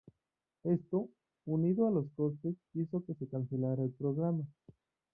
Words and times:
Esto, 0.63 1.09
unido 1.45 1.87
a 1.87 1.91
los 1.91 2.09
costes, 2.15 2.55
hizo 2.73 3.05
que 3.05 3.13
se 3.13 3.27
cancelara 3.27 3.83
el 3.83 3.91
programa. 3.91 4.45